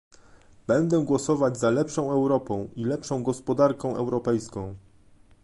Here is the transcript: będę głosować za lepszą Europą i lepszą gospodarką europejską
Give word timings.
będę 0.67 1.05
głosować 1.05 1.57
za 1.57 1.69
lepszą 1.69 2.11
Europą 2.11 2.69
i 2.75 2.83
lepszą 2.85 3.23
gospodarką 3.23 3.95
europejską 3.97 4.75